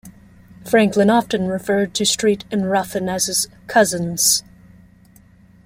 [0.65, 4.41] Franklin often referred to Street and Ruffin as his "cousins".